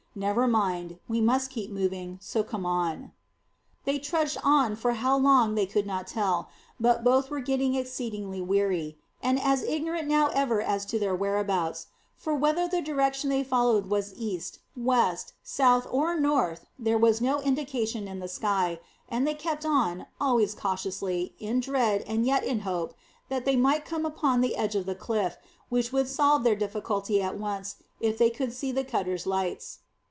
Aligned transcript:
Never 0.13 0.45
mind; 0.45 0.99
we 1.07 1.21
must 1.21 1.49
keep 1.49 1.71
moving, 1.71 2.17
so 2.21 2.43
come 2.43 2.65
on." 2.65 3.13
They 3.85 3.97
trudged 3.97 4.37
on 4.43 4.75
for 4.75 4.91
how 4.95 5.17
long 5.17 5.55
they 5.55 5.65
could 5.65 5.87
not 5.87 6.05
tell, 6.05 6.49
but 6.77 7.05
both 7.05 7.29
were 7.29 7.39
getting 7.39 7.75
exceedingly 7.75 8.41
weary, 8.41 8.97
and 9.23 9.39
as 9.39 9.63
ignorant 9.63 10.09
now 10.09 10.27
ever 10.33 10.61
as 10.61 10.85
to 10.87 10.99
their 10.99 11.15
whereabouts; 11.15 11.87
for, 12.17 12.35
whether 12.35 12.67
the 12.67 12.81
direction 12.81 13.29
they 13.29 13.41
followed 13.41 13.85
was 13.85 14.13
east, 14.17 14.59
west, 14.75 15.31
south, 15.43 15.87
or 15.89 16.19
north, 16.19 16.65
there 16.77 16.97
was 16.97 17.21
no 17.21 17.39
indication 17.39 18.05
in 18.05 18.19
the 18.19 18.27
sky; 18.27 18.81
and 19.07 19.25
they 19.25 19.33
kept 19.33 19.65
on, 19.65 20.07
always 20.19 20.53
cautiously, 20.53 21.35
in 21.39 21.61
dread 21.61 22.03
and 22.05 22.25
yet 22.25 22.43
in 22.43 22.59
hope 22.59 22.93
that 23.29 23.45
they 23.45 23.55
might 23.55 23.85
come 23.85 24.05
upon 24.05 24.41
the 24.41 24.57
edge 24.57 24.75
of 24.75 24.85
the 24.85 24.93
cliff, 24.93 25.37
which 25.69 25.93
would 25.93 26.09
solve 26.09 26.43
their 26.43 26.53
difficulty 26.53 27.21
at 27.21 27.39
once, 27.39 27.77
if 28.01 28.17
they 28.17 28.29
could 28.29 28.51
see 28.51 28.73
the 28.73 28.83
cutter's 28.83 29.25
lights. 29.25 29.77